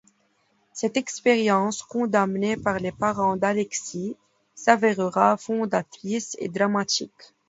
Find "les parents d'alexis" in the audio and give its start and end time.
2.79-4.17